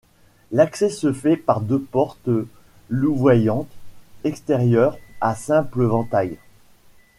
L’accès 0.51 0.89
se 0.89 1.13
fait 1.13 1.37
par 1.37 1.61
deux 1.61 1.77
portes 1.79 2.27
louvoyantes 2.89 3.69
extérieures 4.23 4.97
à 5.19 5.35
simple 5.35 5.83
vantail. 5.83 6.37